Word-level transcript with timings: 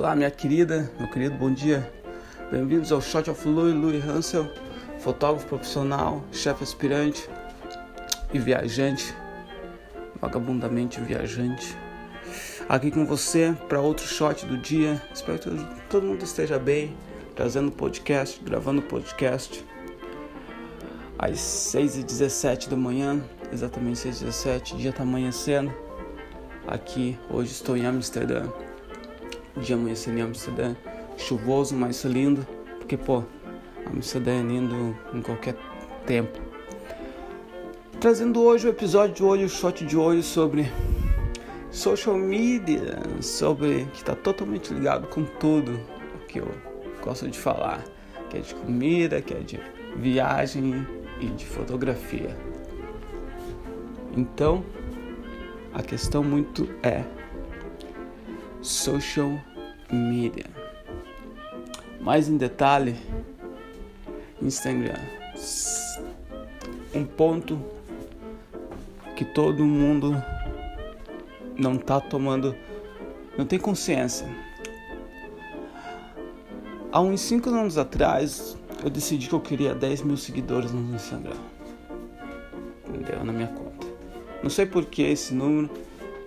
Olá, 0.00 0.16
minha 0.16 0.30
querida, 0.30 0.90
meu 0.98 1.10
querido, 1.10 1.36
bom 1.36 1.52
dia. 1.52 1.92
Bem-vindos 2.50 2.90
ao 2.90 3.02
Shot 3.02 3.28
of 3.28 3.46
Louis, 3.46 3.74
Louis 3.74 4.02
Hansel, 4.02 4.50
fotógrafo 4.98 5.46
profissional, 5.46 6.24
chefe 6.32 6.64
aspirante 6.64 7.28
e 8.32 8.38
viajante, 8.38 9.14
vagabundamente 10.18 10.98
viajante. 11.02 11.76
Aqui 12.66 12.90
com 12.90 13.04
você 13.04 13.54
para 13.68 13.78
outro 13.78 14.06
shot 14.06 14.46
do 14.46 14.56
dia. 14.56 15.02
Espero 15.12 15.38
que 15.38 15.50
todo 15.90 16.06
mundo 16.06 16.22
esteja 16.22 16.58
bem, 16.58 16.96
trazendo 17.36 17.70
podcast, 17.70 18.42
gravando 18.42 18.80
podcast. 18.80 19.62
Às 21.18 21.36
6h17 21.36 22.70
da 22.70 22.76
manhã, 22.76 23.22
exatamente 23.52 24.08
6h17, 24.08 24.78
dia 24.78 24.88
está 24.88 25.02
amanhecendo. 25.02 25.70
Aqui, 26.66 27.18
hoje 27.28 27.50
estou 27.50 27.76
em 27.76 27.84
Amsterdã 27.84 28.48
dia 29.56 29.76
amanhecer 29.76 30.16
em 30.16 30.20
Amsterdã, 30.20 30.74
chuvoso, 31.16 31.74
mas 31.74 32.04
lindo, 32.04 32.46
porque 32.78 32.96
pô, 32.96 33.24
Amsterdã 33.86 34.32
é 34.32 34.42
lindo 34.42 34.96
em 35.12 35.20
qualquer 35.20 35.56
tempo. 36.06 36.38
Trazendo 38.00 38.40
hoje 38.42 38.66
o 38.66 38.70
episódio 38.70 39.14
de 39.14 39.22
hoje, 39.22 39.44
o 39.44 39.48
shot 39.48 39.84
de 39.84 39.96
hoje 39.96 40.22
sobre 40.22 40.70
social 41.70 42.16
media, 42.16 42.98
sobre 43.20 43.84
que 43.92 43.98
está 43.98 44.14
totalmente 44.14 44.72
ligado 44.72 45.06
com 45.08 45.24
tudo 45.24 45.78
o 46.14 46.26
que 46.26 46.38
eu 46.38 46.48
gosto 47.02 47.28
de 47.28 47.38
falar, 47.38 47.84
que 48.28 48.38
é 48.38 48.40
de 48.40 48.54
comida, 48.54 49.20
que 49.20 49.34
é 49.34 49.40
de 49.40 49.60
viagem 49.96 50.86
e 51.20 51.26
de 51.26 51.44
fotografia. 51.44 52.36
Então, 54.16 54.64
a 55.72 55.82
questão 55.82 56.24
muito 56.24 56.68
é 56.82 57.04
social 58.62 59.40
media. 59.90 60.46
Mais 62.00 62.28
em 62.28 62.36
detalhe, 62.36 62.96
Instagram. 64.40 64.98
Um 66.94 67.04
ponto 67.04 67.60
que 69.16 69.24
todo 69.24 69.64
mundo 69.64 70.22
não 71.56 71.76
tá 71.76 72.00
tomando, 72.00 72.54
não 73.36 73.44
tem 73.44 73.58
consciência. 73.58 74.26
Há 76.92 77.00
uns 77.00 77.20
5 77.20 77.50
anos 77.50 77.78
atrás, 77.78 78.56
eu 78.82 78.90
decidi 78.90 79.28
que 79.28 79.34
eu 79.34 79.40
queria 79.40 79.74
10 79.74 80.02
mil 80.02 80.16
seguidores 80.16 80.72
no 80.72 80.94
Instagram. 80.94 81.36
Entendeu? 82.88 83.24
Na 83.24 83.32
minha 83.32 83.48
conta. 83.48 83.86
Não 84.42 84.50
sei 84.50 84.66
por 84.66 84.86
que 84.86 85.02
esse 85.02 85.34
número, 85.34 85.70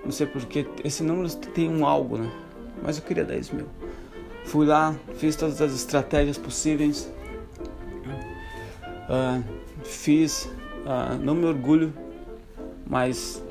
não 0.03 0.11
sei 0.11 0.27
porque 0.27 0.67
esse 0.83 1.03
número 1.03 1.29
tem 1.53 1.69
um 1.69 1.85
algo, 1.85 2.17
né? 2.17 2.29
Mas 2.81 2.97
eu 2.97 3.03
queria 3.03 3.23
10 3.23 3.51
mil. 3.51 3.67
Fui 4.45 4.65
lá, 4.65 4.95
fiz 5.15 5.35
todas 5.35 5.61
as 5.61 5.73
estratégias 5.73 6.37
possíveis. 6.37 7.11
Uh, 9.09 9.43
fiz, 9.83 10.45
uh, 10.85 11.17
não 11.21 11.35
me 11.35 11.45
orgulho, 11.45 11.93
mas 12.85 13.43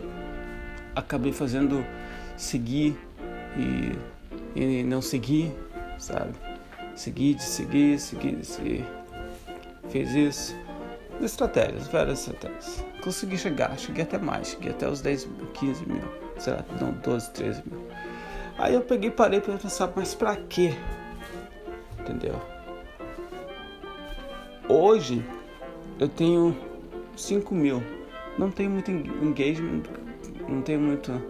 acabei 0.95 1.33
fazendo 1.33 1.85
seguir 2.37 2.97
e, 3.57 3.93
e 4.59 4.83
não 4.83 5.01
seguir, 5.01 5.53
sabe? 5.99 6.33
Seguir, 6.95 7.35
de 7.35 7.43
seguir, 7.43 7.99
seguir, 7.99 8.37
de 8.37 8.47
seguir. 8.47 8.85
Fiz 9.89 10.11
isso. 10.15 10.57
Estratégias, 11.21 11.89
várias 11.89 12.21
estratégias. 12.21 12.85
Consegui 13.03 13.39
chegar, 13.39 13.79
cheguei 13.79 14.03
até 14.05 14.19
mais, 14.19 14.49
cheguei 14.49 14.71
até 14.71 14.89
os 14.89 15.01
10 15.01 15.27
mil, 15.27 15.47
15 15.55 15.87
mil, 15.87 16.03
sei 16.43 16.55
lá, 16.55 16.65
não, 16.81 16.93
12, 16.93 17.31
13 17.31 17.63
mil. 17.67 17.87
Aí 18.59 18.75
eu 18.75 18.81
peguei 18.81 19.11
e 19.11 19.13
parei 19.13 19.41
para 19.41 19.57
pensar, 19.57 19.91
mas 19.95 20.15
pra 20.15 20.37
quê? 20.37 20.75
Entendeu? 22.01 22.35
Hoje 24.69 25.25
eu 26.01 26.09
tenho 26.09 26.57
5 27.17 27.55
mil. 27.55 27.83
Não 28.37 28.51
tenho 28.51 28.71
muito 28.71 28.91
engagement, 28.91 29.83
não 30.49 30.63
tenho 30.63 30.81
muito, 30.81 31.23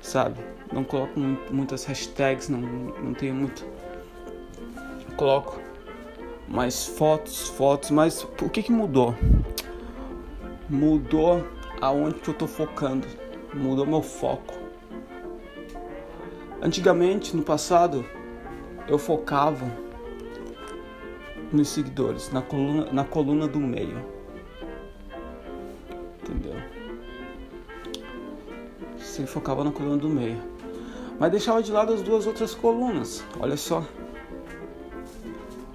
sabe? 0.00 0.40
Não 0.72 0.84
coloco 0.84 1.18
muito, 1.18 1.54
muitas 1.54 1.84
hashtags, 1.84 2.48
não, 2.48 2.60
não 2.60 3.12
tenho 3.12 3.34
muito. 3.34 3.66
Coloco 5.16 5.60
mais 6.48 6.86
fotos, 6.86 7.48
fotos, 7.48 7.90
mas 7.90 8.22
o 8.40 8.48
que 8.48 8.62
que 8.62 8.72
mudou? 8.72 9.14
Mudou 10.70 11.46
aonde 11.80 12.14
que 12.20 12.30
eu 12.30 12.34
tô 12.34 12.46
focando, 12.46 13.06
mudou 13.54 13.86
meu 13.86 14.02
foco. 14.02 14.54
Antigamente, 16.60 17.36
no 17.36 17.42
passado, 17.42 18.04
eu 18.88 18.98
focava 18.98 19.66
nos 21.52 21.68
seguidores, 21.68 22.30
na 22.30 22.40
coluna, 22.40 22.92
na 22.92 23.04
coluna 23.04 23.46
do 23.46 23.60
meio. 23.60 24.04
Entendeu? 26.22 26.54
Você 28.96 29.26
focava 29.26 29.64
na 29.64 29.72
coluna 29.72 29.96
do 29.96 30.08
meio. 30.08 30.40
Mas 31.18 31.30
deixava 31.30 31.62
de 31.62 31.70
lado 31.70 31.92
as 31.92 32.02
duas 32.02 32.26
outras 32.26 32.54
colunas. 32.54 33.24
Olha 33.38 33.56
só. 33.56 33.84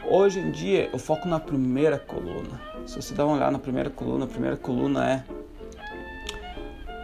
Hoje 0.09 0.39
em 0.39 0.51
dia 0.51 0.89
eu 0.91 0.97
foco 0.97 1.27
na 1.27 1.39
primeira 1.39 1.99
coluna. 1.99 2.59
Se 2.85 3.01
você 3.01 3.13
dá 3.13 3.25
uma 3.25 3.35
olhada 3.35 3.51
na 3.51 3.59
primeira 3.59 3.89
coluna, 3.89 4.25
a 4.25 4.27
primeira 4.27 4.55
coluna 4.55 5.09
é 5.09 5.23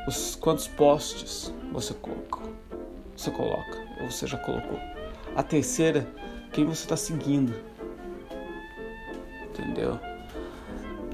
os 0.08 0.36
quantos 0.36 0.68
posts 0.68 1.54
você 1.72 1.94
colocou 1.94 2.54
você 3.24 3.32
coloca, 3.32 3.78
ou 4.02 4.12
você 4.12 4.28
já 4.28 4.38
colocou. 4.38 4.80
A 5.36 5.44
terceira, 5.44 6.08
quem 6.52 6.66
você 6.66 6.84
está 6.84 6.98
seguindo. 6.98 7.54
Entendeu? 9.46 10.00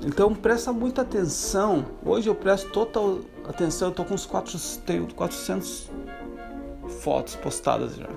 Então 0.05 0.33
presta 0.33 0.72
muita 0.72 1.01
atenção. 1.01 1.85
Hoje 2.05 2.29
eu 2.29 2.35
presto 2.35 2.69
total 2.72 3.19
atenção. 3.47 3.89
Eu 3.89 3.94
tô 3.94 4.05
com 4.05 4.13
uns 4.13 4.25
4, 4.25 4.57
tenho 4.85 5.13
400 5.13 5.89
fotos 7.01 7.35
postadas 7.35 7.95
já. 7.95 8.09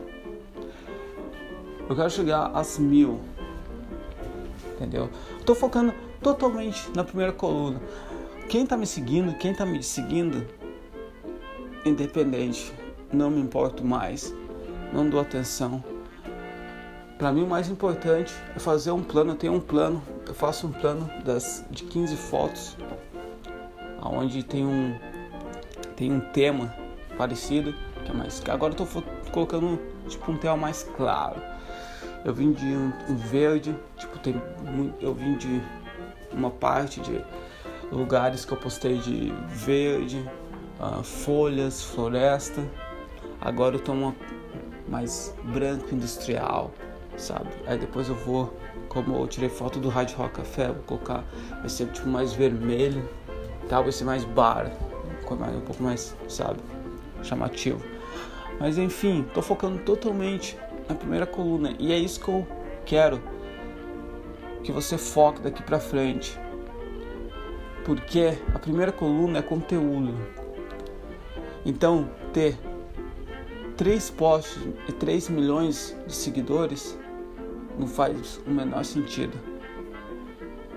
Eu 1.89 1.97
quero 1.97 2.11
chegar 2.11 2.51
às 2.55 2.79
mil. 2.79 3.21
Entendeu? 4.75 5.11
Estou 5.39 5.55
focando 5.55 5.93
totalmente 6.23 6.91
na 6.95 7.05
primeira 7.05 7.33
coluna. 7.33 7.81
Quem 8.49 8.65
está 8.65 8.77
me 8.77 8.87
seguindo, 8.87 9.37
quem 9.39 9.53
está 9.53 9.67
me 9.67 9.83
seguindo, 9.83 10.47
independente 11.85 12.73
não 13.13 13.31
me 13.31 13.41
importo 13.41 13.85
mais, 13.85 14.35
não 14.93 15.09
dou 15.09 15.21
atenção. 15.21 15.83
Para 17.19 17.31
mim 17.33 17.43
o 17.45 17.47
mais 17.47 17.69
importante 17.69 18.35
é 18.57 18.59
fazer 18.59 18.91
um 18.91 19.03
plano, 19.03 19.33
eu 19.33 19.37
tenho 19.37 19.53
um 19.53 19.61
plano, 19.61 20.03
eu 20.27 20.35
faço 20.35 20.67
um 20.67 20.73
plano 20.73 21.09
das, 21.25 21.65
de 21.71 21.85
15 21.85 22.17
fotos, 22.17 22.77
onde 24.03 24.43
tem 24.43 24.65
um, 24.65 24.99
tem 25.95 26.11
um 26.13 26.21
tema 26.21 26.75
parecido, 27.17 27.75
que 28.05 28.11
é 28.11 28.15
mais. 28.15 28.43
Agora 28.49 28.73
eu 28.73 28.77
tô 28.77 28.87
colocando 29.31 29.79
tipo 30.09 30.33
um 30.33 30.37
tema 30.37 30.57
mais 30.57 30.83
claro. 30.97 31.41
Eu 32.25 32.33
vim 32.33 32.53
de 32.53 32.67
um, 32.67 32.93
um 33.09 33.17
verde, 33.17 33.77
tipo, 33.99 34.19
tem 34.19 34.41
eu 35.01 35.15
vim 35.15 35.37
de 35.37 35.61
uma 36.33 36.51
parte 36.51 37.01
de 37.01 37.21
lugares 37.91 38.45
que 38.45 38.53
eu 38.53 38.57
postei 38.57 38.99
de 38.99 39.33
verde, 39.49 40.29
uh, 40.83 41.03
folhas, 41.03 41.83
floresta 41.83 42.63
Agora 43.43 43.75
eu 43.75 43.81
tomo 43.81 44.15
mais 44.89 45.35
branco 45.53 45.93
industrial, 45.93 46.71
sabe? 47.17 47.49
Aí 47.67 47.77
depois 47.77 48.09
eu 48.09 48.15
vou, 48.15 48.57
como 48.89 49.17
eu 49.17 49.27
tirei 49.27 49.49
foto 49.49 49.81
do 49.81 49.89
Hard 49.89 50.13
Rock 50.13 50.35
Café, 50.35 50.69
vou 50.69 50.83
colocar, 50.85 51.25
vai 51.59 51.69
ser 51.69 51.89
tipo 51.89 52.09
mais 52.09 52.33
vermelho, 52.33 53.03
tal, 53.69 53.83
vai 53.83 53.91
ser 53.91 54.05
mais 54.05 54.25
bar, 54.25 54.71
um 55.29 55.61
pouco 55.63 55.83
mais, 55.83 56.17
sabe, 56.29 56.61
chamativo. 57.25 57.85
Mas 58.61 58.79
enfim, 58.79 59.27
tô 59.35 59.43
focando 59.43 59.79
totalmente 59.81 60.57
na 60.89 60.95
primeira 60.95 61.27
coluna 61.27 61.75
e 61.81 61.93
é 61.93 61.99
isso 61.99 62.21
que 62.21 62.29
eu 62.29 62.47
quero 62.87 63.21
que 64.63 64.71
você 64.71 64.97
foque 64.97 65.41
daqui 65.41 65.65
para 65.65 65.81
frente. 65.81 66.39
Porque 67.85 68.39
a 68.55 68.59
primeira 68.61 68.93
coluna 68.93 69.41
é 69.41 69.43
conteúdo. 69.43 70.15
Então, 71.65 72.09
ter 72.33 72.59
três 73.77 74.11
posts 74.11 74.63
e 74.89 74.93
3 74.93 75.29
milhões 75.29 75.97
de 76.07 76.15
seguidores 76.15 76.99
não 77.79 77.87
faz 77.87 78.41
o 78.47 78.51
menor 78.51 78.85
sentido. 78.85 79.39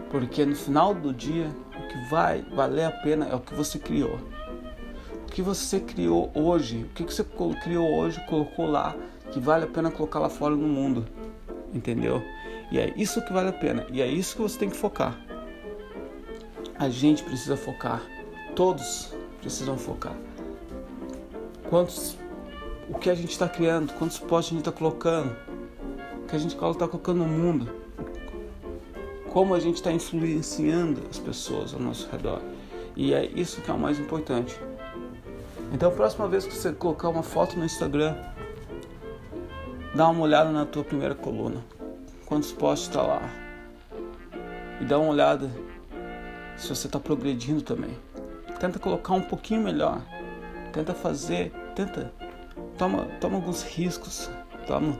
Porque 0.09 0.45
no 0.45 0.55
final 0.55 0.93
do 0.93 1.13
dia, 1.13 1.47
o 1.77 1.87
que 1.87 2.09
vai 2.09 2.41
valer 2.53 2.85
a 2.85 2.91
pena 2.91 3.27
é 3.27 3.35
o 3.35 3.39
que 3.39 3.53
você 3.53 3.77
criou. 3.79 4.19
O 5.23 5.31
que 5.31 5.41
você 5.41 5.79
criou 5.79 6.31
hoje, 6.33 6.83
o 6.83 6.87
que 6.89 7.03
você 7.03 7.25
criou 7.63 7.95
hoje, 7.95 8.23
colocou 8.27 8.65
lá, 8.65 8.95
que 9.31 9.39
vale 9.39 9.65
a 9.65 9.67
pena 9.67 9.91
colocar 9.91 10.19
lá 10.19 10.29
fora 10.29 10.55
no 10.55 10.67
mundo. 10.67 11.05
Entendeu? 11.73 12.23
E 12.71 12.79
é 12.79 12.93
isso 12.95 13.21
que 13.25 13.33
vale 13.33 13.49
a 13.49 13.53
pena. 13.53 13.85
E 13.91 14.01
é 14.01 14.07
isso 14.07 14.35
que 14.35 14.41
você 14.41 14.57
tem 14.57 14.69
que 14.69 14.77
focar. 14.77 15.19
A 16.77 16.89
gente 16.89 17.23
precisa 17.23 17.57
focar. 17.57 18.01
Todos 18.55 19.13
precisam 19.41 19.77
focar. 19.77 20.15
Quantos 21.75 22.17
o 22.89 22.97
que 22.97 23.09
a 23.09 23.13
gente 23.13 23.31
está 23.31 23.49
criando, 23.49 23.91
quantos 23.95 24.17
posts 24.17 24.53
a 24.53 24.55
gente 24.55 24.59
está 24.65 24.71
colocando, 24.71 25.35
o 26.23 26.25
que 26.25 26.33
a 26.33 26.39
gente 26.39 26.55
está 26.55 26.87
colocando 26.87 27.17
no 27.17 27.25
mundo, 27.25 27.69
como 29.33 29.53
a 29.53 29.59
gente 29.59 29.75
está 29.75 29.91
influenciando 29.91 31.01
as 31.09 31.19
pessoas 31.19 31.73
ao 31.73 31.81
nosso 31.81 32.09
redor. 32.09 32.39
E 32.95 33.13
é 33.13 33.25
isso 33.25 33.59
que 33.59 33.69
é 33.69 33.73
o 33.73 33.77
mais 33.77 33.99
importante. 33.99 34.57
Então, 35.73 35.89
a 35.89 35.91
próxima 35.91 36.29
vez 36.29 36.45
que 36.45 36.55
você 36.55 36.71
colocar 36.71 37.09
uma 37.09 37.23
foto 37.23 37.59
no 37.59 37.65
Instagram, 37.65 38.15
dá 39.93 40.07
uma 40.07 40.21
olhada 40.21 40.51
na 40.51 40.65
tua 40.65 40.85
primeira 40.85 41.13
coluna. 41.13 41.61
Quantos 42.25 42.53
posts 42.53 42.87
está 42.87 43.01
lá? 43.01 43.21
E 44.79 44.85
dá 44.85 44.97
uma 44.97 45.11
olhada 45.11 45.51
se 46.55 46.69
você 46.69 46.87
está 46.87 47.01
progredindo 47.01 47.61
também. 47.61 47.97
Tenta 48.61 48.79
colocar 48.79 49.11
um 49.13 49.23
pouquinho 49.23 49.61
melhor. 49.61 50.01
Tenta 50.71 50.93
fazer, 50.93 51.53
tenta 51.75 52.11
toma, 52.77 53.05
toma 53.19 53.35
alguns 53.35 53.63
riscos. 53.63 54.29
Toma. 54.67 54.99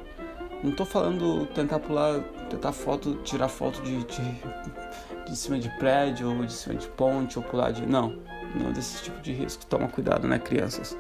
Não 0.64 0.72
estou 0.72 0.86
falando 0.86 1.46
tentar 1.48 1.80
pular, 1.80 2.22
tentar 2.50 2.72
foto, 2.72 3.16
tirar 3.24 3.48
foto 3.48 3.82
de, 3.82 4.04
de, 4.04 5.30
de 5.30 5.36
cima 5.36 5.60
de 5.60 5.70
prédio 5.78 6.30
ou 6.30 6.46
de 6.46 6.54
cima 6.54 6.76
de 6.76 6.88
ponte 6.88 7.38
ou 7.38 7.44
pular 7.44 7.72
de. 7.72 7.86
Não, 7.86 8.18
não 8.56 8.72
desse 8.72 9.04
tipo 9.04 9.22
de 9.22 9.34
risco. 9.34 9.66
Toma 9.66 9.88
cuidado, 9.88 10.28
né, 10.28 10.40
crianças? 10.40 10.98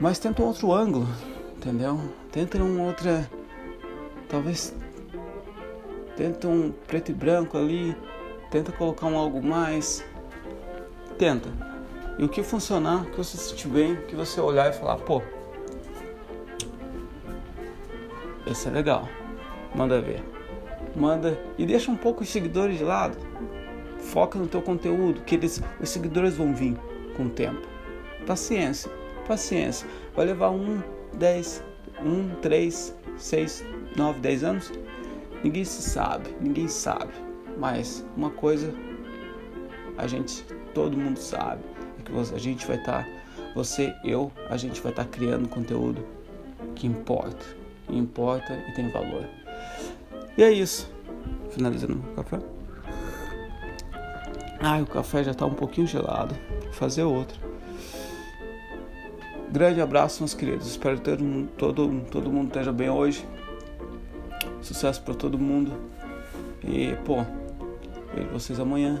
Mas 0.00 0.18
tenta 0.18 0.42
um 0.42 0.46
outro 0.46 0.72
ângulo, 0.72 1.08
entendeu? 1.56 1.98
Tenta 2.30 2.62
uma 2.62 2.84
outra. 2.84 3.28
Talvez. 4.28 4.74
Tenta 6.16 6.48
um 6.48 6.72
preto 6.86 7.10
e 7.10 7.14
branco 7.14 7.56
ali. 7.56 7.96
Tenta 8.50 8.72
colocar 8.72 9.06
um 9.06 9.16
algo 9.16 9.42
mais. 9.42 10.04
Tenta. 11.18 11.75
E 12.18 12.24
o 12.24 12.28
que 12.28 12.42
funcionar, 12.42 13.04
que 13.06 13.16
você 13.18 13.36
se 13.36 13.50
sentir 13.50 13.68
bem, 13.68 13.96
que 14.08 14.16
você 14.16 14.40
olhar 14.40 14.70
e 14.70 14.72
falar, 14.72 14.96
pô, 14.96 15.22
esse 18.46 18.68
é 18.68 18.70
legal. 18.70 19.06
Manda 19.74 20.00
ver. 20.00 20.22
Manda 20.94 21.38
e 21.58 21.66
deixa 21.66 21.90
um 21.90 21.96
pouco 21.96 22.22
os 22.22 22.30
seguidores 22.30 22.78
de 22.78 22.84
lado. 22.84 23.18
Foca 23.98 24.38
no 24.38 24.46
teu 24.46 24.62
conteúdo, 24.62 25.20
que 25.22 25.34
eles, 25.34 25.62
os 25.78 25.90
seguidores 25.90 26.36
vão 26.36 26.54
vir 26.54 26.74
com 27.16 27.24
o 27.24 27.28
tempo. 27.28 27.68
Paciência, 28.26 28.90
paciência. 29.28 29.86
Vai 30.14 30.24
levar 30.24 30.50
um, 30.50 30.80
dez, 31.12 31.62
um, 32.02 32.34
três, 32.40 32.96
seis, 33.18 33.62
nove, 33.94 34.20
dez 34.20 34.42
anos. 34.42 34.72
Ninguém 35.44 35.64
se 35.64 35.82
sabe, 35.82 36.34
ninguém 36.40 36.66
sabe. 36.66 37.12
Mas 37.58 38.06
uma 38.16 38.30
coisa 38.30 38.72
a 39.98 40.06
gente, 40.06 40.44
todo 40.72 40.96
mundo 40.96 41.18
sabe 41.18 41.75
que 42.06 42.34
a 42.34 42.38
gente 42.38 42.66
vai 42.66 42.76
estar, 42.76 43.04
tá, 43.04 43.10
você, 43.54 43.94
eu, 44.04 44.30
a 44.48 44.56
gente 44.56 44.80
vai 44.80 44.92
estar 44.92 45.04
tá 45.04 45.10
criando 45.10 45.48
conteúdo 45.48 46.04
que 46.74 46.86
importa, 46.86 47.44
importa 47.88 48.54
e 48.68 48.72
tem 48.74 48.88
valor. 48.90 49.26
E 50.36 50.42
é 50.42 50.52
isso. 50.52 50.90
Finalizando 51.50 51.94
o 51.94 52.14
café. 52.14 52.38
Ai, 54.60 54.82
o 54.82 54.86
café 54.86 55.24
já 55.24 55.30
está 55.30 55.46
um 55.46 55.54
pouquinho 55.54 55.86
gelado. 55.86 56.34
Vou 56.64 56.72
fazer 56.72 57.04
outro. 57.04 57.38
Grande 59.50 59.80
abraço, 59.80 60.22
meus 60.22 60.34
queridos. 60.34 60.66
Espero 60.66 60.98
que 60.98 61.04
todo, 61.04 61.48
todo, 61.56 62.00
todo 62.10 62.30
mundo 62.30 62.48
esteja 62.48 62.72
bem 62.72 62.90
hoje. 62.90 63.26
Sucesso 64.60 65.00
para 65.02 65.14
todo 65.14 65.38
mundo. 65.38 65.72
E, 66.64 66.94
pô, 67.04 67.24
vejo 68.14 68.28
vocês 68.32 68.60
amanhã. 68.60 69.00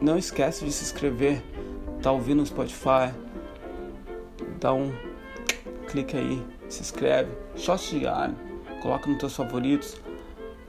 Não 0.00 0.18
esquece 0.18 0.64
de 0.64 0.70
se 0.70 0.84
inscrever 0.84 1.42
tá 2.02 2.12
ouvindo 2.12 2.38
no 2.38 2.46
Spotify, 2.46 3.12
dá 4.60 4.72
um 4.72 4.92
clique 5.88 6.16
aí, 6.16 6.44
se 6.68 6.82
inscreve, 6.82 7.30
shot 7.56 7.98
diário, 7.98 8.34
coloca 8.82 9.08
nos 9.08 9.18
teus 9.18 9.34
favoritos, 9.34 9.96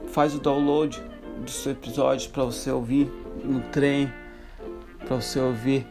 faz 0.08 0.34
o 0.34 0.40
download 0.40 1.02
dos 1.40 1.66
episódios 1.66 2.26
para 2.26 2.44
você 2.44 2.70
ouvir 2.70 3.10
no 3.44 3.60
trem, 3.60 4.12
para 5.06 5.16
você 5.16 5.38
ouvir 5.40 5.86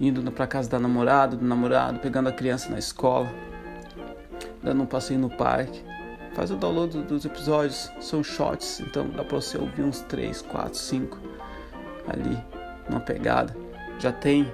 indo 0.00 0.30
para 0.32 0.46
casa 0.46 0.68
da 0.68 0.78
namorada, 0.78 1.36
do 1.36 1.44
namorado, 1.44 1.98
pegando 1.98 2.28
a 2.28 2.32
criança 2.32 2.70
na 2.70 2.78
escola, 2.78 3.28
dando 4.62 4.82
um 4.82 4.86
passeio 4.86 5.20
no 5.20 5.28
parque. 5.28 5.84
Faz 6.34 6.50
o 6.50 6.56
download 6.56 7.02
dos 7.02 7.24
episódios, 7.24 7.90
são 8.00 8.22
shots, 8.22 8.80
então 8.80 9.08
dá 9.08 9.24
para 9.24 9.40
você 9.40 9.58
ouvir 9.58 9.82
uns 9.82 10.00
3, 10.02 10.42
4, 10.42 10.78
5 10.78 11.18
ali, 12.08 12.38
uma 12.90 13.00
pegada 13.00 13.56
já 13.98 14.10
tem 14.10 14.50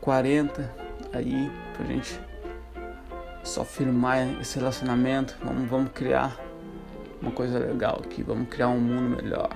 40 0.00 0.70
aí 1.12 1.50
pra 1.76 1.84
gente 1.86 2.20
só 3.42 3.64
firmar 3.64 4.40
esse 4.40 4.58
relacionamento. 4.58 5.36
Vamos, 5.44 5.68
vamos 5.68 5.90
criar 5.92 6.38
uma 7.20 7.30
coisa 7.30 7.58
legal 7.58 8.00
aqui, 8.04 8.22
vamos 8.22 8.48
criar 8.48 8.68
um 8.68 8.80
mundo 8.80 9.16
melhor, 9.22 9.50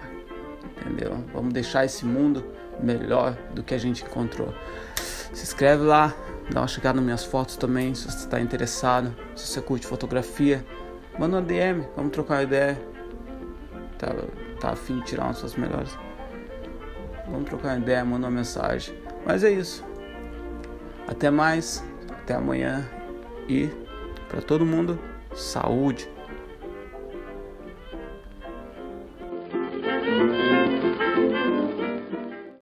entendeu? 0.77 1.25
Vamos 1.33 1.53
deixar 1.53 1.85
esse 1.85 2.05
mundo 2.05 2.45
melhor 2.81 3.37
do 3.55 3.63
que 3.63 3.75
a 3.75 3.79
gente 3.79 4.05
encontrou. 4.05 4.53
Se 4.97 5.43
inscreve 5.43 5.85
lá, 5.85 6.15
dá 6.51 6.61
uma 6.61 6.69
chegada 6.69 6.97
nas 6.97 7.05
minhas 7.05 7.25
fotos 7.25 7.57
também, 7.57 7.95
se 7.95 8.11
você 8.11 8.19
está 8.19 8.41
interessado, 8.41 9.15
se 9.37 9.47
você 9.47 9.61
curte 9.61 9.87
fotografia, 9.87 10.65
manda 11.19 11.37
uma 11.37 11.43
DM, 11.43 11.87
vamos 11.95 12.13
trocar 12.13 12.37
uma 12.37 12.43
ideia. 12.43 12.81
Tá, 13.99 14.15
tá 14.61 14.71
afim 14.71 15.01
de 15.01 15.07
tirar 15.07 15.25
umas 15.25 15.39
suas 15.39 15.55
melhores? 15.57 16.08
Vamos 17.31 17.49
trocar 17.49 17.69
uma 17.69 17.79
ideia, 17.79 18.05
manda 18.05 18.27
uma 18.27 18.37
mensagem. 18.37 18.95
Mas 19.25 19.45
é 19.45 19.51
isso. 19.51 19.85
Até 21.07 21.31
mais, 21.31 21.85
até 22.11 22.35
amanhã 22.35 22.89
e 23.49 23.69
para 24.29 24.43
todo 24.43 24.65
mundo, 24.65 24.99
saúde. 25.35 26.09